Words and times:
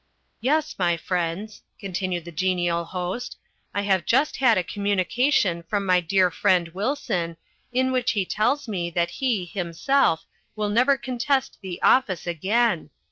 "Yes, 0.39 0.77
my 0.79 0.97
friends," 0.97 1.61
continued 1.77 2.25
the 2.25 2.31
genial 2.31 2.85
host, 2.85 3.37
"I 3.71 3.83
have 3.83 4.03
just 4.03 4.37
had 4.37 4.57
a 4.57 4.63
communication 4.63 5.61
from 5.61 5.85
my 5.85 5.99
dear 5.99 6.31
friend 6.31 6.69
Wilson, 6.69 7.37
in 7.71 7.91
which 7.91 8.13
he 8.13 8.25
tells 8.25 8.67
me 8.67 8.89
that 8.89 9.11
he, 9.11 9.45
himself, 9.45 10.25
will 10.55 10.69
never 10.69 10.97
contest 10.97 11.59
the 11.61 11.79
office 11.83 12.25
again. 12.25 12.89